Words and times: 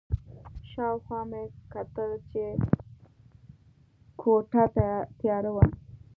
شا 0.69 0.85
او 0.93 0.97
خوا 1.05 1.21
مې 1.29 1.41
وکتل 1.47 2.11
چې 2.31 2.43
کوټه 4.19 4.63
تیاره 5.19 5.49
وه. 5.55 5.65